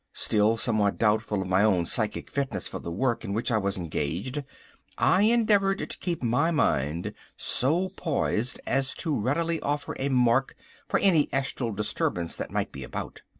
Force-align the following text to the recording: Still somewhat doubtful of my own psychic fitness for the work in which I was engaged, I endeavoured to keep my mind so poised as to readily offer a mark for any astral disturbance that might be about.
Still 0.15 0.57
somewhat 0.57 0.97
doubtful 0.97 1.43
of 1.43 1.47
my 1.47 1.63
own 1.63 1.85
psychic 1.85 2.31
fitness 2.31 2.67
for 2.67 2.79
the 2.79 2.89
work 2.91 3.23
in 3.23 3.33
which 3.33 3.51
I 3.51 3.59
was 3.59 3.77
engaged, 3.77 4.43
I 4.97 5.21
endeavoured 5.21 5.77
to 5.77 5.85
keep 5.99 6.23
my 6.23 6.49
mind 6.49 7.13
so 7.37 7.89
poised 7.89 8.59
as 8.65 8.95
to 8.95 9.15
readily 9.15 9.61
offer 9.61 9.95
a 9.99 10.09
mark 10.09 10.55
for 10.87 10.97
any 11.01 11.31
astral 11.31 11.71
disturbance 11.71 12.35
that 12.37 12.49
might 12.49 12.71
be 12.71 12.83
about. 12.83 13.21